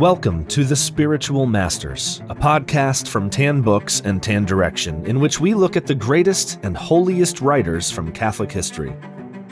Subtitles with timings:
[0.00, 5.40] Welcome to The Spiritual Masters, a podcast from Tan Books and Tan Direction, in which
[5.40, 8.96] we look at the greatest and holiest writers from Catholic history.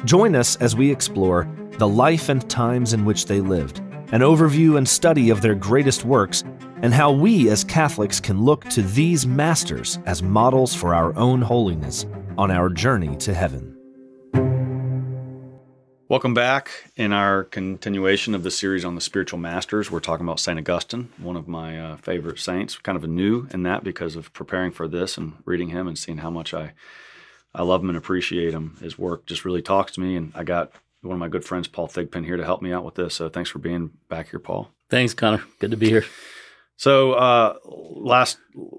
[0.06, 3.80] Join us as we explore the life and times in which they lived,
[4.10, 6.44] an overview and study of their greatest works,
[6.80, 11.42] and how we as Catholics can look to these masters as models for our own
[11.42, 12.06] holiness
[12.38, 13.67] on our journey to heaven.
[16.10, 19.90] Welcome back in our continuation of the series on the spiritual masters.
[19.90, 20.58] We're talking about St.
[20.58, 24.32] Augustine, one of my uh, favorite saints, kind of a new in that because of
[24.32, 26.72] preparing for this and reading him and seeing how much I,
[27.54, 28.78] I love him and appreciate him.
[28.80, 30.16] His work just really talks to me.
[30.16, 32.86] And I got one of my good friends, Paul Thigpen, here to help me out
[32.86, 33.14] with this.
[33.14, 34.70] So thanks for being back here, Paul.
[34.88, 35.42] Thanks, Conor.
[35.58, 36.06] Good to be here.
[36.78, 38.38] So uh, last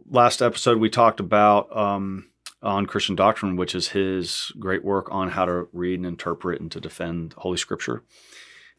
[0.10, 2.30] last episode we talked about um,
[2.62, 6.72] on Christian doctrine, which is his great work on how to read and interpret and
[6.72, 8.04] to defend Holy Scripture.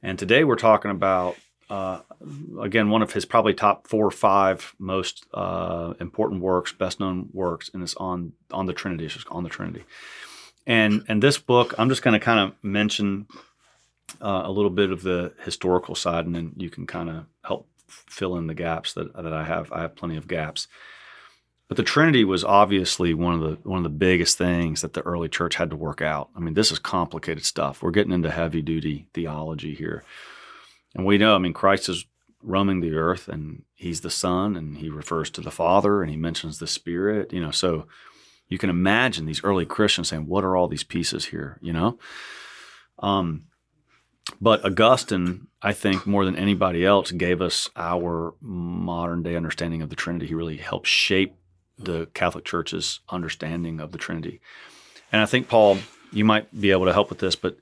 [0.02, 1.37] And today we're talking about,
[1.69, 2.01] uh,
[2.61, 7.29] again, one of his probably top four or five most uh, important works, best known
[7.32, 9.04] works, and it's on on the Trinity.
[9.04, 9.85] It's just on the Trinity.
[10.66, 13.26] And and this book, I'm just going to kind of mention
[14.21, 17.69] uh, a little bit of the historical side, and then you can kind of help
[17.87, 19.73] fill in the gaps that that I have.
[19.73, 20.66] I have plenty of gaps.
[21.71, 25.02] But the Trinity was obviously one of the one of the biggest things that the
[25.02, 26.29] early church had to work out.
[26.35, 27.80] I mean, this is complicated stuff.
[27.80, 30.02] We're getting into heavy duty theology here.
[30.96, 32.07] And we know, I mean, Christ is
[32.43, 36.16] roaming the earth and he's the Son and he refers to the Father and he
[36.16, 37.87] mentions the Spirit, you know, so
[38.48, 41.57] you can imagine these early Christians saying, What are all these pieces here?
[41.63, 41.98] You know?
[42.98, 43.45] Um,
[44.41, 49.88] but Augustine, I think, more than anybody else, gave us our modern day understanding of
[49.88, 50.26] the Trinity.
[50.26, 51.37] He really helped shape
[51.84, 54.40] the Catholic Church's understanding of the Trinity.
[55.12, 55.78] And I think, Paul,
[56.12, 57.59] you might be able to help with this, but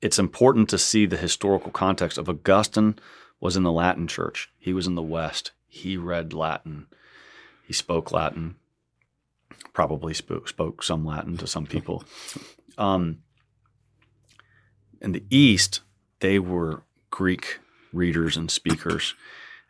[0.00, 2.98] it's important to see the historical context of Augustine
[3.40, 4.50] was in the Latin church.
[4.58, 5.52] He was in the West.
[5.68, 6.86] He read Latin.
[7.66, 8.56] He spoke Latin.
[9.72, 12.04] Probably spoke, spoke some Latin to some people.
[12.78, 13.18] Um,
[15.02, 15.82] in the East,
[16.20, 17.58] they were Greek
[17.92, 19.14] readers and speakers.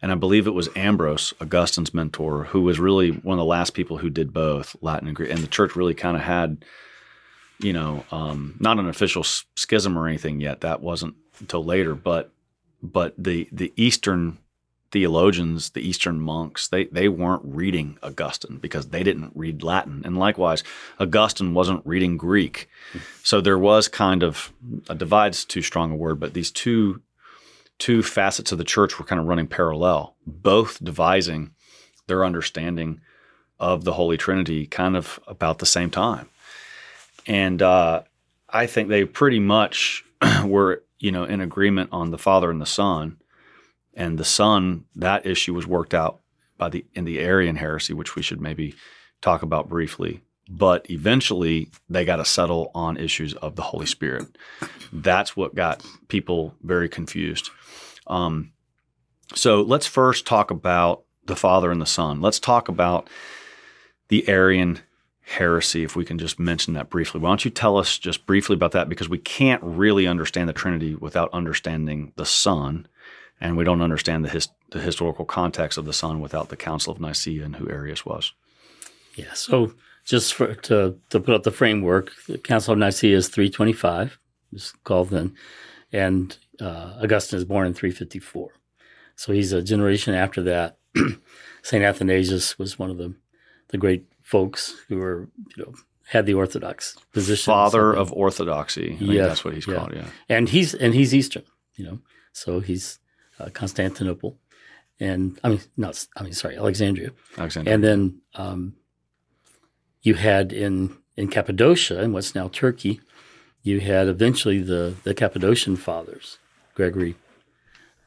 [0.02, 3.70] And I believe it was Ambrose, Augustine's mentor, who was really one of the last
[3.70, 5.30] people who did both Latin and Greek.
[5.30, 6.64] And the church really kind of had,
[7.60, 10.62] you know, um, not an official schism or anything yet.
[10.62, 11.94] That wasn't until later.
[11.94, 12.32] But
[12.82, 14.38] but the the Eastern
[14.90, 20.18] theologians, the Eastern monks, they they weren't reading Augustine because they didn't read Latin, and
[20.18, 20.64] likewise,
[20.98, 22.68] Augustine wasn't reading Greek.
[23.22, 24.52] So there was kind of
[24.88, 27.00] a divide's too strong a word, but these two
[27.82, 31.50] two facets of the church were kind of running parallel, both devising
[32.06, 33.00] their understanding
[33.58, 36.28] of the Holy Trinity kind of about the same time.
[37.26, 38.02] And uh,
[38.48, 40.04] I think they pretty much
[40.44, 43.16] were, you know, in agreement on the Father and the Son.
[43.94, 46.20] And the Son, that issue was worked out
[46.56, 48.76] by the in the Arian heresy, which we should maybe
[49.22, 50.22] talk about briefly.
[50.54, 54.36] But eventually, they got to settle on issues of the Holy Spirit.
[54.92, 57.48] That's what got people very confused.
[58.06, 58.52] Um,
[59.34, 62.20] so let's first talk about the Father and the Son.
[62.20, 63.08] Let's talk about
[64.08, 64.80] the Arian
[65.22, 67.18] heresy, if we can just mention that briefly.
[67.20, 68.90] Why don't you tell us just briefly about that?
[68.90, 72.86] Because we can't really understand the Trinity without understanding the Son,
[73.40, 76.92] and we don't understand the, his, the historical context of the Son without the Council
[76.92, 78.34] of Nicaea and who Arius was.
[79.14, 79.32] Yeah.
[79.32, 79.72] So
[80.04, 84.18] just for, to to put up the framework, the Council of Nicaea is 325.
[84.52, 85.34] It's called then,
[85.92, 88.50] and uh, Augustine is born in 354.
[89.16, 90.78] So he's a generation after that.
[91.62, 91.84] St.
[91.84, 93.14] Athanasius was one of the,
[93.68, 95.74] the great folks who were, you know,
[96.06, 97.52] had the Orthodox position.
[97.52, 98.96] Father of Orthodoxy.
[99.00, 99.74] Yeah, that's what he's yeah.
[99.76, 99.94] called.
[99.94, 101.44] Yeah, and he's and he's Eastern.
[101.74, 101.98] You know,
[102.32, 102.98] so he's
[103.38, 104.38] uh, Constantinople,
[105.00, 107.12] and I mean, not I mean, sorry, Alexandria.
[107.38, 107.74] Alexandria.
[107.74, 108.74] And then um,
[110.02, 113.00] you had in in Cappadocia, in what's now Turkey,
[113.62, 116.38] you had eventually the the Cappadocian fathers,
[116.74, 117.16] Gregory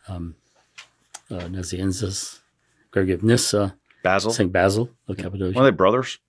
[0.08, 0.36] um,
[1.32, 2.40] uh, Nazianzus,
[2.92, 5.58] Gregory of Nyssa, Basil, Saint Basil of Cappadocia.
[5.58, 6.20] Are they brothers?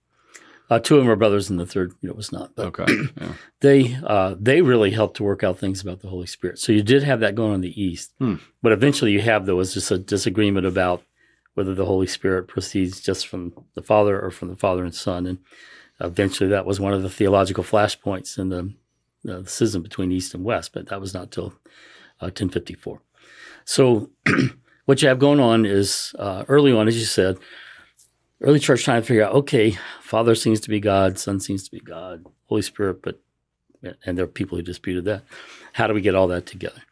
[0.69, 2.51] Uh, two of them are brothers, and the third, you know, was not.
[2.57, 2.87] But okay.
[3.21, 3.33] Yeah.
[3.61, 6.59] they uh, they really helped to work out things about the Holy Spirit.
[6.59, 8.37] So you did have that going on in the East, hmm.
[8.63, 11.03] but eventually you have though is just a disagreement about
[11.57, 15.27] whether the Holy Spirit proceeds just from the Father or from the Father and Son,
[15.27, 15.39] and
[16.01, 18.75] eventually that was one of the theological flashpoints in the,
[19.33, 20.75] uh, the schism between East and West.
[20.75, 21.55] But that was not till
[22.19, 22.97] 1054.
[22.97, 22.99] Uh,
[23.65, 24.11] so
[24.85, 27.39] what you have going on is uh, early on, as you said,
[28.43, 31.71] early church trying to figure out, okay, Father seems to be God, Son seems to
[31.71, 33.19] be God, Holy Spirit, but
[34.05, 35.23] and there are people who disputed that.
[35.73, 36.83] How do we get all that together?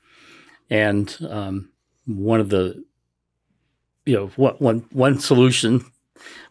[0.70, 1.70] And um,
[2.06, 2.84] one of the
[4.06, 5.84] you know, one, one, one solution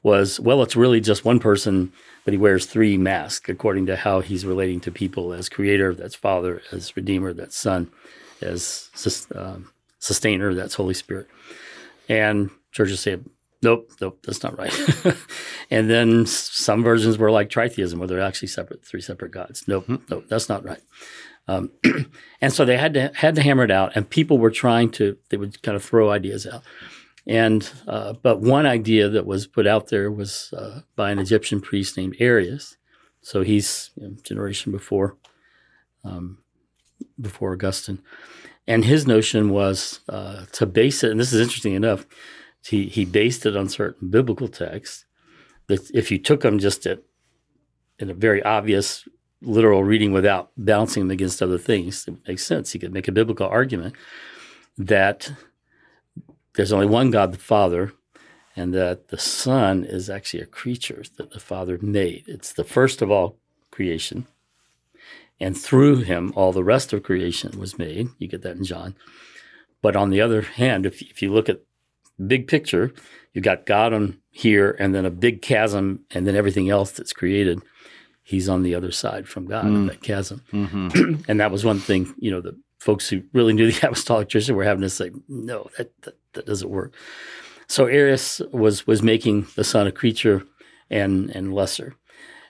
[0.01, 1.91] was, well, it's really just one person,
[2.25, 6.15] but he wears three masks according to how he's relating to people as creator, that's
[6.15, 7.91] father, as redeemer, that's son,
[8.41, 8.89] as
[9.35, 9.69] um,
[9.99, 11.27] sustainer, that's Holy Spirit.
[12.09, 13.17] And churches say,
[13.61, 14.73] nope, nope, that's not right.
[15.71, 19.63] and then some versions were like tritheism, where they're actually separate, three separate gods.
[19.67, 20.03] Nope, mm-hmm.
[20.09, 20.81] nope, that's not right.
[21.47, 21.71] Um,
[22.41, 25.17] and so they had to had to hammer it out, and people were trying to
[25.29, 26.63] they would kind of throw ideas out.
[27.25, 31.61] And uh, but one idea that was put out there was uh, by an Egyptian
[31.61, 32.77] priest named Arius.
[33.21, 35.15] So he's you know, generation before
[36.03, 36.39] um,
[37.19, 38.01] before Augustine,
[38.67, 41.11] and his notion was uh, to base it.
[41.11, 42.05] And this is interesting enough.
[42.65, 45.05] He he based it on certain biblical texts.
[45.67, 46.99] That if you took them just at
[47.99, 49.07] in a very obvious
[49.41, 52.73] literal reading without balancing them against other things, it makes sense.
[52.73, 53.95] You could make a biblical argument
[54.77, 55.31] that
[56.55, 57.93] there's only one God, the Father,
[58.55, 62.25] and that the Son is actually a creature that the Father made.
[62.27, 63.37] It's the first of all
[63.71, 64.27] creation.
[65.39, 68.09] And through him, all the rest of creation was made.
[68.19, 68.95] You get that in John.
[69.81, 71.61] But on the other hand, if, if you look at
[72.17, 72.93] the big picture,
[73.33, 77.13] you've got God on here and then a big chasm and then everything else that's
[77.13, 77.61] created
[78.23, 79.87] he's on the other side from God mm.
[79.89, 80.41] that chasm.
[80.51, 81.23] Mm-hmm.
[81.27, 84.55] and that was one thing, you know, the folks who really knew the apostolic tradition
[84.55, 86.93] were having to say, no, that, that, that doesn't work.
[87.67, 90.43] So Arius was was making the son a creature
[90.89, 91.95] and and lesser.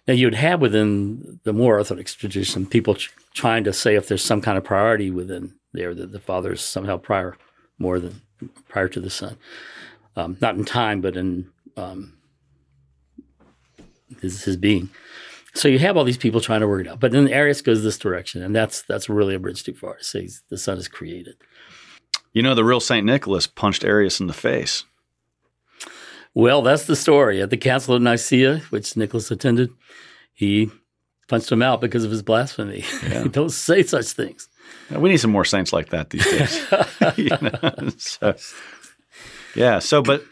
[0.07, 4.23] Now you'd have within the more orthodox tradition people tr- trying to say if there's
[4.23, 7.37] some kind of priority within there that the father is somehow prior
[7.77, 8.21] more than
[8.67, 9.37] prior to the son,
[10.15, 12.17] um, not in time but in um,
[14.21, 14.89] his his being.
[15.55, 17.83] So you have all these people trying to work it out, but then Arius goes
[17.83, 20.87] this direction, and that's that's really a bridge too far to say the Son is
[20.87, 21.35] created.
[22.33, 24.85] You know, the real Saint Nicholas punched Arius in the face.
[26.33, 29.69] Well, that's the story at the Council of Nicaea, which Nicholas attended.
[30.33, 30.71] He
[31.27, 32.83] punched him out because of his blasphemy.
[33.03, 33.23] Yeah.
[33.31, 34.49] Don't say such things.
[34.89, 37.17] We need some more saints like that these days.
[37.17, 37.89] you know?
[37.97, 38.35] so,
[39.55, 39.79] yeah.
[39.79, 40.23] So, but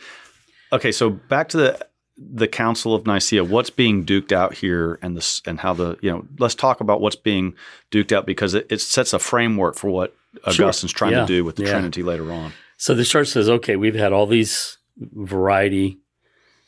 [0.74, 0.92] okay.
[0.92, 1.88] So back to the
[2.18, 6.12] the Council of Nicaea, what's being duked out here, and this and how the you
[6.12, 7.54] know, let's talk about what's being
[7.92, 10.16] duked out because it, it sets a framework for what
[10.46, 10.98] Augustine's sure.
[10.98, 11.22] trying yeah.
[11.22, 11.72] to do with the yeah.
[11.72, 12.54] Trinity later on.
[12.78, 16.00] So the church says, okay, we've had all these variety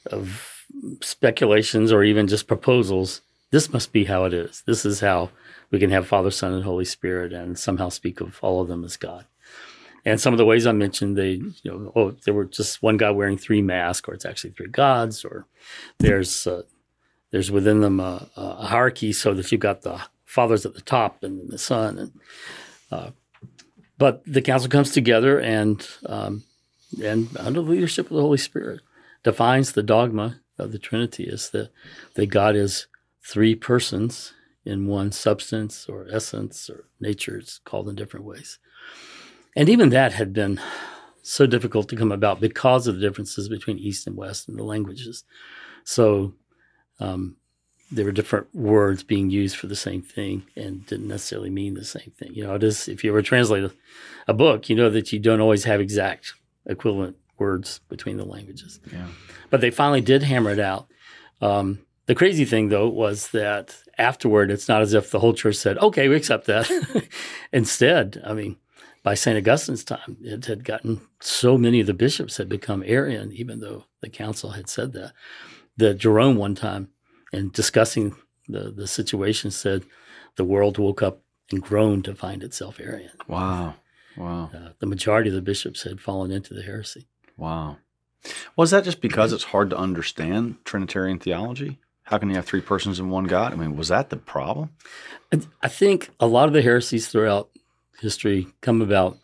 [0.08, 0.66] of
[1.02, 3.22] speculations or even just proposals.
[3.52, 4.64] This must be how it is.
[4.66, 5.30] This is how
[5.72, 8.84] we can have Father, Son, and Holy Spirit, and somehow speak of all of them
[8.84, 9.26] as God.
[10.06, 12.98] And some of the ways I mentioned, they, you know, oh, there were just one
[12.98, 15.48] guy wearing three masks, or it's actually three gods, or
[16.00, 16.64] there's uh,
[17.32, 21.24] there's within them a, a, hierarchy so that you've got the fathers at the top
[21.24, 22.12] and the son, and
[22.92, 23.10] uh,
[23.98, 26.44] but the council comes together and um,
[27.04, 28.82] and under the leadership of the Holy Spirit
[29.24, 31.72] defines the dogma of the Trinity is that
[32.16, 32.88] that God is
[33.26, 34.34] three persons
[34.66, 37.38] in one substance or essence or nature.
[37.38, 38.60] It's called in different ways.
[39.56, 40.60] And even that had been
[41.22, 44.64] so difficult to come about because of the differences between East and West and the
[44.64, 45.24] languages.
[45.84, 46.34] So
[47.00, 47.38] um,
[47.92, 51.86] there were different words being used for the same thing and didn't necessarily mean the
[51.86, 52.34] same thing.
[52.34, 53.72] You know, it is if you ever translate a,
[54.28, 56.34] a book, you know that you don't always have exact
[56.66, 58.80] equivalent words between the languages.
[58.92, 59.08] Yeah.
[59.50, 60.88] But they finally did hammer it out.
[61.42, 65.56] Um, the crazy thing, though, was that afterward, it's not as if the whole church
[65.56, 66.70] said, "Okay, we accept that."
[67.54, 68.58] Instead, I mean,
[69.04, 69.38] by St.
[69.38, 73.86] Augustine's time, it had gotten so many of the bishops had become Arian, even though
[74.02, 75.14] the council had said that.
[75.76, 76.90] That Jerome, one time,
[77.34, 78.16] in discussing
[78.48, 79.84] the, the situation, said
[80.36, 81.22] the world woke up
[81.52, 83.12] and groaned to find itself Arian.
[83.28, 83.76] Wow.
[84.16, 84.52] Wow.
[84.54, 87.08] Uh, the majority of the bishops had fallen into the heresy.
[87.38, 87.78] Wow.
[88.56, 91.80] Was that just because it's hard to understand Trinitarian theology?
[92.04, 93.54] How can you have three persons in one God?
[93.54, 94.70] I mean, was that the problem?
[95.62, 97.50] I think a lot of the heresies throughout
[98.00, 99.18] history come about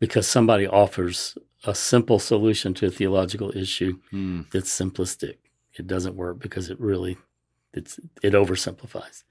[0.00, 4.50] because somebody offers a simple solution to a theological issue mm.
[4.50, 5.36] that's simplistic.
[5.74, 7.18] It doesn't work because it really
[7.74, 9.22] it's it oversimplifies.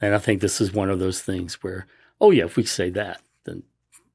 [0.00, 1.86] And I think this is one of those things where,
[2.20, 3.62] oh yeah, if we say that, then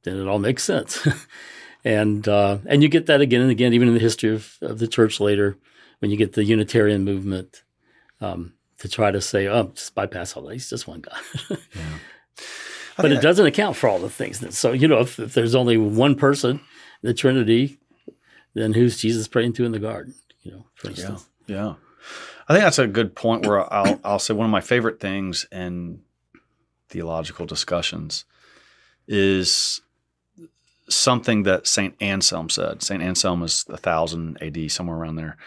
[0.04, 1.08] then it all makes sense.
[1.86, 4.80] and uh, and you get that again and again, even in the history of, of
[4.80, 5.58] the church later,
[6.00, 7.64] when you get the Unitarian movement
[8.22, 10.54] um, to try to say, oh, just bypass all that.
[10.54, 11.18] He's just one guy.
[11.50, 11.98] yeah
[12.98, 14.40] but it doesn't account for all the things.
[14.40, 16.62] That, so you know, if, if there's only one person,
[17.02, 17.78] the Trinity,
[18.54, 20.16] then who's Jesus praying to in the garden?
[20.44, 21.28] You know, for instance.
[21.48, 21.74] Yeah, yeah.
[22.48, 25.48] I think that's a good point where I'll I'll say one of my favorite things
[25.52, 26.02] in
[26.90, 28.26] theological discussions
[29.08, 29.82] is
[30.88, 32.84] something that Saint Anselm said.
[32.84, 34.70] Saint Anselm is a thousand A.D.
[34.70, 35.38] somewhere around there,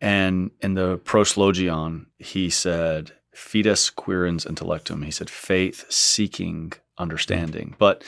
[0.00, 8.02] and in the Proslogion he said, "Fides quaerens intellectum." He said, "Faith seeking understanding," but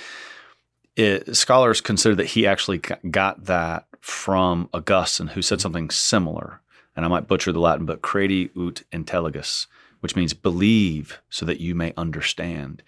[0.97, 6.61] it, scholars consider that he actually got that from Augustine, who said something similar.
[6.97, 9.67] And I might butcher the Latin, but credi ut intelligus,
[10.01, 12.83] which means believe so that you may understand.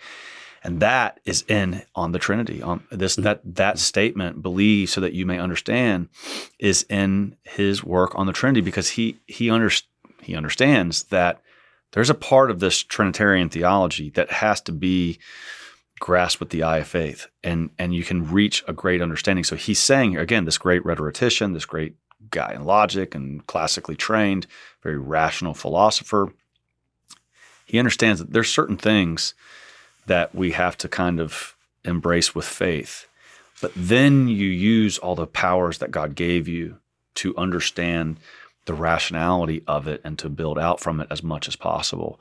[0.62, 2.62] And that is in on the Trinity.
[2.62, 3.22] On this mm-hmm.
[3.22, 6.08] that that statement, believe so that you may understand,
[6.58, 9.70] is in his work on the Trinity because he he under,
[10.22, 11.40] he understands that
[11.92, 15.18] there's a part of this Trinitarian theology that has to be
[15.98, 19.56] grasp with the eye of faith and and you can reach a great understanding so
[19.56, 21.94] he's saying here again this great rhetorician this great
[22.30, 24.46] guy in logic and classically trained
[24.82, 26.32] very rational philosopher.
[27.64, 29.34] He understands that there's certain things
[30.06, 33.06] that we have to kind of embrace with faith.
[33.60, 36.78] But then you use all the powers that God gave you
[37.16, 38.18] to understand
[38.66, 42.20] the rationality of it and to build out from it as much as possible.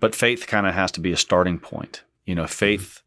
[0.00, 2.02] But faith kind of has to be a starting point.
[2.24, 3.01] You know, faith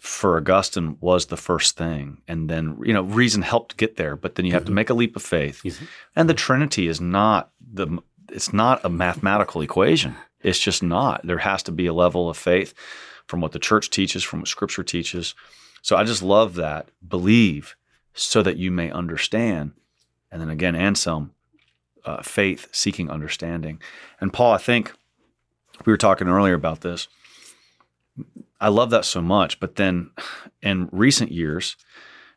[0.00, 2.22] for Augustine was the first thing.
[2.28, 4.70] And then, you know, reason helped get there, but then you have mm-hmm.
[4.70, 5.62] to make a leap of faith.
[5.64, 5.84] Mm-hmm.
[6.16, 7.98] And the Trinity is not the
[8.30, 10.14] it's not a mathematical equation.
[10.42, 11.26] It's just not.
[11.26, 12.74] There has to be a level of faith
[13.26, 15.34] from what the church teaches, from what scripture teaches.
[15.82, 16.90] So I just love that.
[17.06, 17.76] Believe
[18.12, 19.72] so that you may understand.
[20.30, 21.32] And then again, Anselm,
[22.04, 23.80] uh, faith seeking understanding.
[24.20, 24.92] And Paul, I think
[25.86, 27.08] we were talking earlier about this
[28.60, 29.60] I love that so much.
[29.60, 30.10] But then
[30.62, 31.76] in recent years,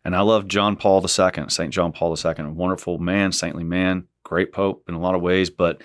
[0.03, 1.73] and I love John Paul II, St.
[1.73, 5.49] John Paul II, a wonderful man, saintly man, great pope in a lot of ways,
[5.49, 5.81] but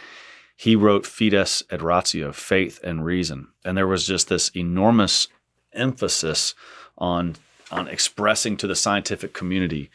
[0.56, 3.48] he wrote Fides et Ratio, Faith and Reason.
[3.64, 5.28] And there was just this enormous
[5.72, 6.54] emphasis
[6.96, 7.36] on,
[7.70, 9.90] on expressing to the scientific community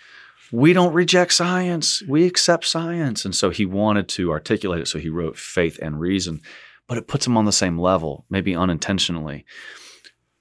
[0.52, 3.24] we don't reject science, we accept science.
[3.24, 4.88] And so he wanted to articulate it.
[4.88, 6.42] So he wrote Faith and Reason,
[6.88, 9.46] but it puts him on the same level, maybe unintentionally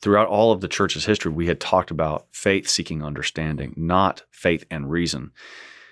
[0.02, 4.64] throughout all of the church's history, we had talked about faith seeking understanding, not faith
[4.70, 5.32] and reason.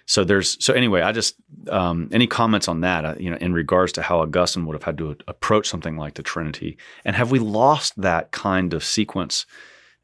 [0.07, 1.03] So there's so anyway.
[1.03, 1.35] I just
[1.69, 3.05] um, any comments on that?
[3.05, 6.15] Uh, you know, in regards to how Augustine would have had to approach something like
[6.15, 9.45] the Trinity, and have we lost that kind of sequence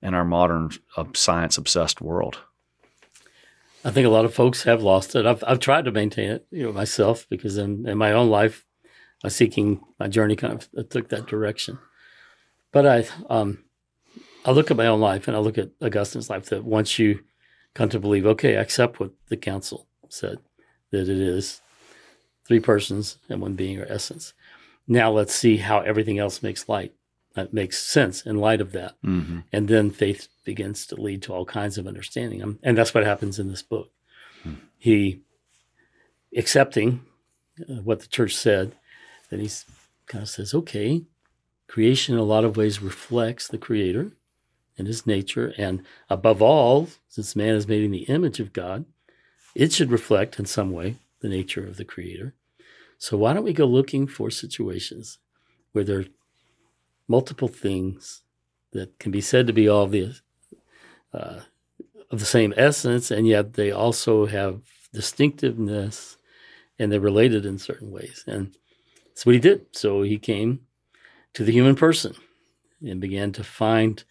[0.03, 2.39] in our modern uh, science obsessed world?
[3.83, 5.25] I think a lot of folks have lost it.
[5.25, 8.67] I've I've tried to maintain it, you know, myself because in, in my own life,
[9.23, 11.79] my seeking my journey kind of took that direction.
[12.73, 13.65] But I um,
[14.45, 17.21] I look at my own life and I look at Augustine's life that once you
[17.75, 20.39] come to believe, okay, I accept what the council said,
[20.91, 21.61] that it is
[22.47, 24.35] three persons and one being or essence.
[24.87, 26.95] Now let's see how everything else makes light.
[27.35, 28.95] That makes sense in light of that.
[29.03, 29.41] Mm-hmm.
[29.53, 32.43] And then faith begins to lead to all kinds of understanding.
[32.43, 33.91] Um, and that's what happens in this book.
[34.47, 34.61] Mm-hmm.
[34.79, 35.23] He,
[36.37, 37.01] accepting
[37.61, 38.73] uh, what the church said,
[39.31, 39.51] then he
[40.07, 41.05] kind of says, okay,
[41.67, 44.13] creation in a lot of ways reflects the creator
[44.77, 45.55] in his nature.
[45.57, 48.85] And above all, since man is made in the image of God,
[49.55, 52.35] it should reflect in some way the nature of the Creator.
[52.99, 55.19] So why don't we go looking for situations
[55.73, 56.07] where there are
[57.09, 58.23] multiple things
[58.73, 60.15] that can be said to be all of the
[61.13, 61.41] uh,
[62.11, 64.63] of the same essence, and yet they also have
[64.93, 66.17] distinctiveness
[66.79, 68.25] and they're related in certain ways.
[68.27, 68.57] And
[69.07, 69.67] that's what he did.
[69.73, 70.61] So he came
[71.35, 72.15] to the human person
[72.81, 74.03] and began to find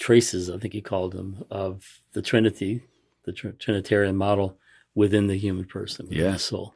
[0.00, 2.82] traces, I think he called them, of the Trinity,
[3.24, 4.58] the tr- Trinitarian model
[4.94, 6.32] within the human person, within yeah.
[6.32, 6.74] the soul.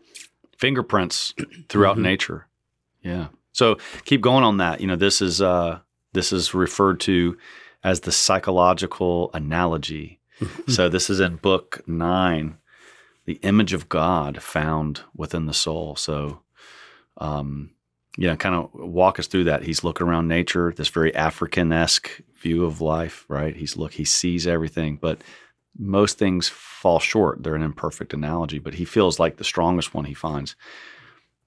[0.57, 1.35] Fingerprints
[1.69, 2.05] throughout mm-hmm.
[2.05, 2.47] nature.
[3.03, 3.29] Yeah.
[3.53, 4.81] So keep going on that.
[4.81, 5.81] You know, this is uh,
[6.13, 7.37] this is referred to
[7.83, 10.21] as the psychological analogy.
[10.69, 12.59] so this is in book nine,
[13.25, 15.97] the image of God found within the soul.
[15.97, 16.41] So
[17.19, 17.71] um,
[18.17, 19.63] you know, kind of walk us through that.
[19.63, 23.57] He's looking around nature, this very African esque view of life, right?
[23.57, 25.23] He's look, he sees everything, but
[25.77, 27.43] most things fall short.
[27.43, 30.55] They're an imperfect analogy, but he feels like the strongest one he finds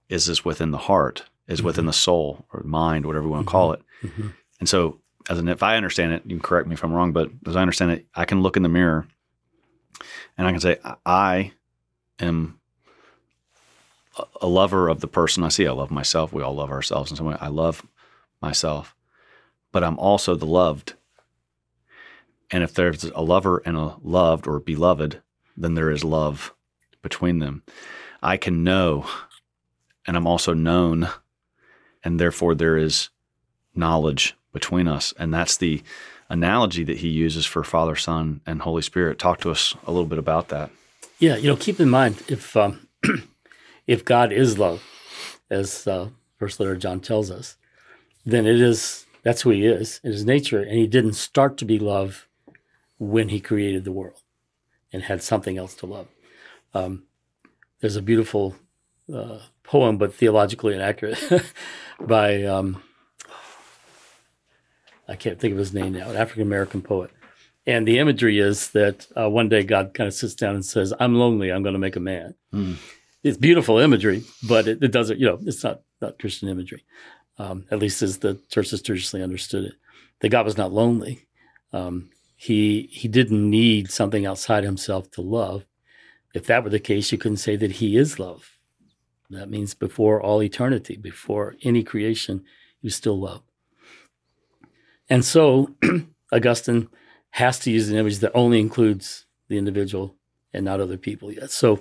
[0.09, 1.67] is this within the heart, is mm-hmm.
[1.67, 3.57] within the soul or mind, whatever we want to mm-hmm.
[3.57, 3.81] call it.
[4.03, 4.27] Mm-hmm.
[4.59, 4.99] And so,
[5.29, 7.55] as an, if I understand it, you can correct me if I'm wrong, but as
[7.55, 9.07] I understand it, I can look in the mirror
[10.37, 11.51] and I can say, I
[12.19, 12.59] am
[14.41, 15.67] a lover of the person I see.
[15.67, 16.33] I love myself.
[16.33, 17.37] We all love ourselves in some way.
[17.39, 17.85] I love
[18.41, 18.95] myself,
[19.71, 20.93] but I'm also the loved.
[22.51, 25.21] And if there's a lover and a loved or beloved,
[25.55, 26.53] then there is love
[27.01, 27.63] between them.
[28.21, 29.05] I can know,
[30.05, 31.09] and I'm also known,
[32.03, 33.09] and therefore there is
[33.75, 35.13] knowledge between us.
[35.19, 35.83] And that's the
[36.29, 39.19] analogy that he uses for Father, Son, and Holy Spirit.
[39.19, 40.71] Talk to us a little bit about that.
[41.19, 42.87] Yeah, you know, keep in mind if um,
[43.87, 44.83] if God is love,
[45.49, 47.57] as uh, First Letter John tells us,
[48.25, 51.65] then it is that's who He is in His nature, and He didn't start to
[51.65, 52.27] be love
[52.97, 54.21] when He created the world
[54.91, 56.07] and had something else to love.
[56.73, 57.03] Um,
[57.81, 58.55] there's a beautiful
[59.13, 61.19] uh, poem, but theologically inaccurate,
[61.99, 62.81] by um,
[65.07, 67.11] I can't think of his name now, an African American poet.
[67.65, 70.93] And the imagery is that uh, one day God kind of sits down and says,
[70.99, 71.51] "I'm lonely.
[71.51, 72.77] I'm going to make a man." Mm.
[73.23, 75.19] It's beautiful imagery, but it, it, doesn't.
[75.19, 76.83] You know, it's not not Christian imagery,
[77.37, 79.73] um, at least as the church traditionally understood it.
[80.21, 81.27] That God was not lonely.
[81.73, 85.65] Um, he he didn't need something outside himself to love.
[86.33, 88.57] If that were the case, you couldn't say that He is love.
[89.29, 92.45] That means before all eternity, before any creation,
[92.81, 93.41] you still love.
[95.09, 95.75] And so
[96.31, 96.89] Augustine
[97.31, 100.15] has to use an image that only includes the individual
[100.53, 101.51] and not other people yet.
[101.51, 101.79] So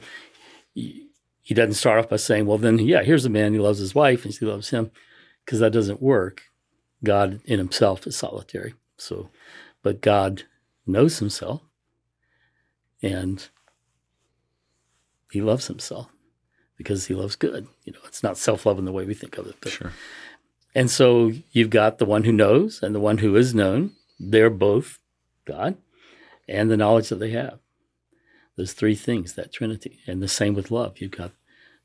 [0.74, 1.08] he,
[1.42, 3.94] he doesn't start off by saying, well, then, yeah, here's a man who loves his
[3.94, 4.90] wife and she loves him,
[5.46, 6.42] because that doesn't work.
[7.02, 8.74] God in himself is solitary.
[8.98, 9.30] So,
[9.82, 10.42] but God
[10.86, 11.62] knows himself
[13.02, 13.48] and
[15.30, 16.08] he loves himself
[16.76, 17.68] because he loves good.
[17.84, 19.56] You know, it's not self love in the way we think of it.
[19.60, 19.92] But, sure.
[20.74, 23.92] And so you've got the one who knows and the one who is known.
[24.18, 24.98] They're both
[25.46, 25.76] God
[26.48, 27.58] and the knowledge that they have.
[28.56, 30.00] Those three things, that Trinity.
[30.06, 30.98] And the same with love.
[30.98, 31.32] You've got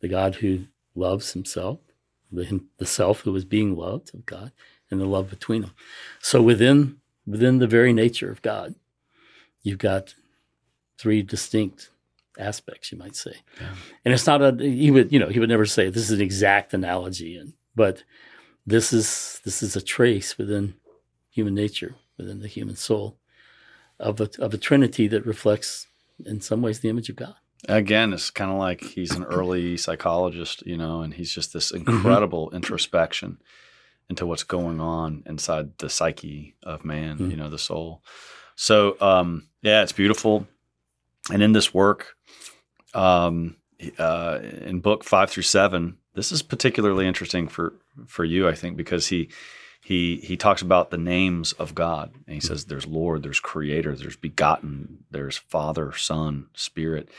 [0.01, 0.65] the God who
[0.95, 1.79] loves himself,
[2.31, 4.51] the, the self who is being loved of God,
[4.89, 5.71] and the love between them.
[6.19, 8.75] So within within the very nature of God,
[9.63, 10.15] you've got
[10.97, 11.89] three distinct
[12.38, 13.35] aspects, you might say.
[13.59, 13.75] Yeah.
[14.05, 16.21] And it's not a he would you know he would never say this is an
[16.21, 18.03] exact analogy, and but
[18.65, 20.75] this is this is a trace within
[21.29, 23.17] human nature, within the human soul,
[24.00, 25.88] of a of a trinity that reflects
[26.25, 27.35] in some ways the image of God.
[27.69, 31.71] Again, it's kind of like he's an early psychologist, you know, and he's just this
[31.71, 31.89] mm-hmm.
[31.89, 32.55] incredible mm-hmm.
[32.55, 33.37] introspection
[34.09, 37.31] into what's going on inside the psyche of man, mm-hmm.
[37.31, 38.01] you know, the soul.
[38.55, 40.47] So, um, yeah, it's beautiful.
[41.31, 42.15] And in this work,
[42.93, 43.57] um,
[43.97, 47.74] uh, in book five through seven, this is particularly interesting for
[48.07, 49.29] for you, I think, because he
[49.83, 52.47] he he talks about the names of God, and he mm-hmm.
[52.47, 57.09] says there's Lord, there's Creator, there's Begotten, there's Father, Son, Spirit.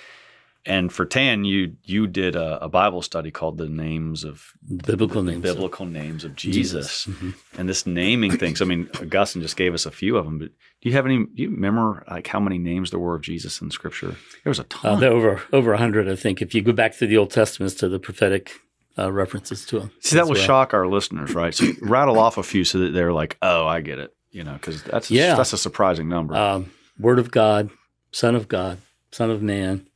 [0.64, 4.53] And for Tan, you you did a, a, Bible study called the names of
[4.87, 7.07] biblical names, biblical of, names of Jesus, Jesus.
[7.07, 7.61] Mm-hmm.
[7.61, 8.62] and this naming things.
[8.62, 11.18] I mean, Augustine just gave us a few of them, but do you have any?
[11.18, 14.14] Do you remember like how many names there were of Jesus in Scripture?
[14.44, 14.92] There was a uh, ton.
[14.94, 16.40] Uh, there over over a hundred, I think.
[16.40, 18.53] If you go back to the Old Testament to the prophetic
[18.96, 19.90] uh, references to him.
[20.01, 21.55] See, that will shock our listeners, right?
[21.55, 24.53] So rattle off a few so that they're like, "Oh, I get it," you know,
[24.53, 25.35] because that's yeah.
[25.35, 26.37] that's a surprising number.
[26.37, 26.70] Um,
[27.01, 27.70] Word of God,
[28.12, 28.79] Son of God,
[29.11, 29.88] Son of Man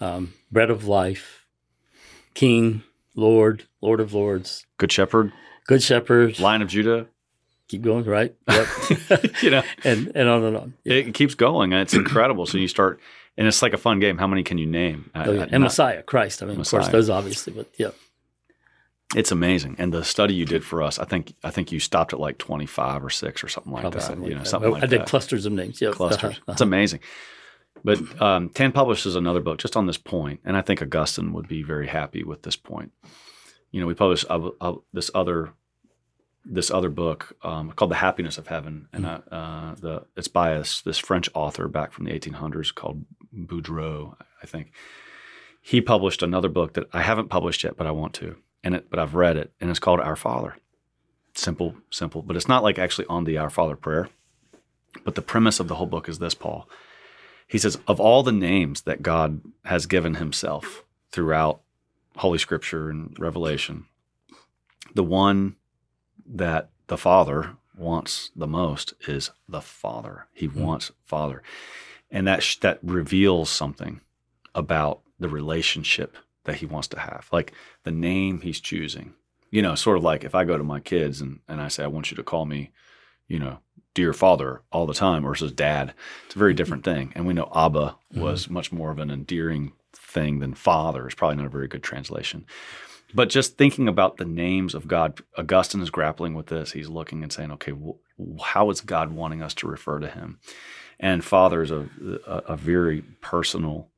[0.00, 1.46] um, bread of life,
[2.34, 2.82] King,
[3.14, 5.32] Lord, Lord of Lords, Good Shepherd,
[5.66, 7.06] Good Shepherd, Lion of Judah.
[7.68, 8.32] Keep going, right?
[8.48, 8.68] Yep.
[9.42, 10.74] you know, and and on and on.
[10.84, 10.94] Yeah.
[10.94, 12.46] It keeps going, and it's incredible.
[12.46, 13.00] so you start,
[13.36, 14.18] and it's like a fun game.
[14.18, 15.10] How many can you name?
[15.16, 15.46] Oh, yeah.
[15.50, 16.42] and Messiah, Christ.
[16.42, 16.80] I mean, Messiah.
[16.80, 17.90] of course, those obviously, but yeah.
[19.14, 22.12] It's amazing, and the study you did for us, I think, I think you stopped
[22.12, 24.06] at like twenty five or six or something like Probably that.
[24.06, 24.48] Something you like know, that.
[24.48, 25.08] something I, like I did that.
[25.08, 25.80] clusters of names.
[25.80, 26.36] Yeah, clusters.
[26.36, 26.40] Uh-huh.
[26.52, 27.00] It's amazing.
[27.84, 31.48] But um, Tan publishes another book just on this point, and I think Augustine would
[31.48, 32.92] be very happy with this point.
[33.70, 35.52] You know, we published uh, uh, this other
[36.48, 39.34] this other book um, called The Happiness of Heaven, and mm-hmm.
[39.34, 44.46] uh, the it's by a, this French author back from the 1800s called Boudreau, I
[44.46, 44.72] think.
[45.60, 48.88] He published another book that I haven't published yet, but I want to, and it,
[48.88, 50.56] but I've read it, and it's called Our Father.
[51.34, 54.08] Simple, simple, but it's not like actually on the Our Father prayer.
[55.04, 56.68] But the premise of the whole book is this, Paul
[57.46, 61.60] he says, of all the names that God has given himself throughout
[62.16, 63.86] Holy Scripture and Revelation,
[64.94, 65.56] the one
[66.26, 70.26] that the Father wants the most is the Father.
[70.32, 70.62] He mm-hmm.
[70.62, 71.42] wants Father.
[72.10, 74.00] And that, sh- that reveals something
[74.54, 77.52] about the relationship that he wants to have, like
[77.84, 79.14] the name he's choosing.
[79.50, 81.84] You know, sort of like if I go to my kids and, and I say,
[81.84, 82.72] I want you to call me,
[83.28, 83.58] you know,
[83.96, 85.94] dear father all the time versus dad.
[86.26, 87.12] It's a very different thing.
[87.16, 88.54] And we know Abba was mm-hmm.
[88.54, 91.06] much more of an endearing thing than father.
[91.06, 92.44] It's probably not a very good translation.
[93.14, 96.72] But just thinking about the names of God, Augustine is grappling with this.
[96.72, 97.72] He's looking and saying, okay,
[98.42, 100.40] how is God wanting us to refer to him?
[101.00, 101.88] And father is a,
[102.26, 103.88] a, a very personal,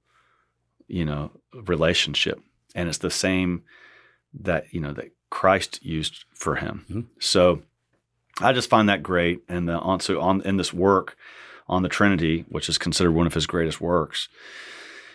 [0.87, 2.41] you know, relationship.
[2.77, 3.65] And it's the same
[4.33, 6.85] that, you know, that Christ used for him.
[6.89, 7.01] Mm-hmm.
[7.19, 7.63] So
[8.41, 9.43] I just find that great.
[9.49, 11.17] And uh, on, so on in this work
[11.67, 14.29] on the Trinity, which is considered one of his greatest works,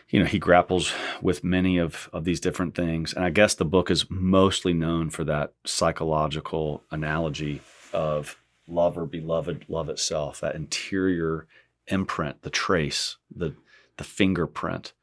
[0.09, 3.13] you know, he grapples with many of, of these different things.
[3.13, 9.05] And I guess the book is mostly known for that psychological analogy of love or
[9.05, 11.47] beloved, love itself, that interior
[11.87, 13.55] imprint, the trace, the
[13.97, 14.93] the fingerprint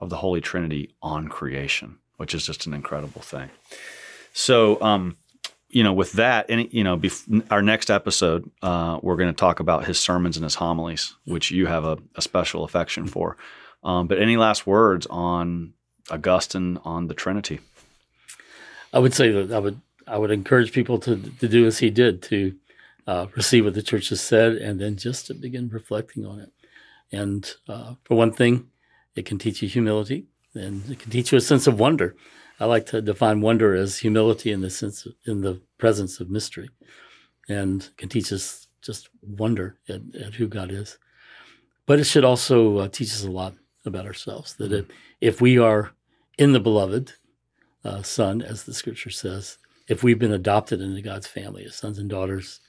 [0.00, 3.50] of the Holy Trinity on creation, which is just an incredible thing.
[4.32, 5.16] So, um,
[5.72, 9.36] you know, with that, and you know, bef- our next episode, uh, we're going to
[9.36, 13.38] talk about his sermons and his homilies, which you have a, a special affection for.
[13.82, 15.72] Um, but any last words on
[16.10, 17.60] Augustine on the Trinity?
[18.92, 21.88] I would say that I would I would encourage people to to do as he
[21.88, 22.54] did to
[23.06, 26.52] uh, receive what the church has said and then just to begin reflecting on it.
[27.10, 28.68] And uh, for one thing,
[29.16, 32.14] it can teach you humility and it can teach you a sense of wonder.
[32.62, 36.30] I like to define wonder as humility in the sense of, in the presence of
[36.30, 36.70] mystery,
[37.48, 40.96] and can teach us just wonder at, at who God is.
[41.86, 44.54] But it should also uh, teach us a lot about ourselves.
[44.54, 44.86] That if,
[45.20, 45.90] if we are
[46.38, 47.14] in the beloved
[47.84, 51.98] uh, Son, as the Scripture says, if we've been adopted into God's family as sons
[51.98, 52.60] and daughters,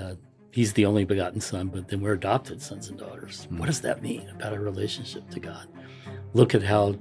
[0.00, 0.14] uh,
[0.52, 3.48] He's the only begotten Son, but then we're adopted sons and daughters.
[3.48, 5.66] What does that mean about our relationship to God?
[6.34, 6.96] Look at how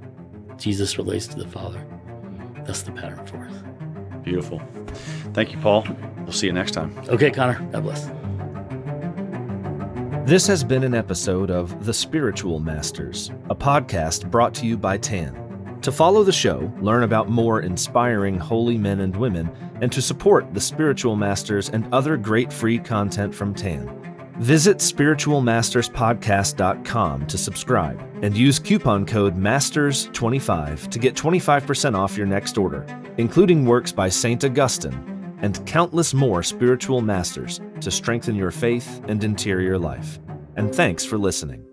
[0.61, 1.83] Jesus relates to the Father.
[2.65, 3.53] That's the pattern for us.
[4.23, 4.61] Beautiful.
[5.33, 5.85] Thank you, Paul.
[6.19, 6.95] We'll see you next time.
[7.09, 7.59] Okay, Conor.
[7.71, 8.09] God bless.
[10.29, 14.97] This has been an episode of The Spiritual Masters, a podcast brought to you by
[14.97, 15.79] TAN.
[15.81, 19.49] To follow the show, learn about more inspiring holy men and women,
[19.81, 23.87] and to support the Spiritual Masters and other great free content from TAN,
[24.41, 32.57] visit spiritualmasterspodcast.com to subscribe and use coupon code MASTERS25 to get 25% off your next
[32.57, 32.85] order,
[33.17, 34.43] including works by St.
[34.43, 40.19] Augustine and countless more spiritual masters to strengthen your faith and interior life.
[40.55, 41.70] And thanks for listening.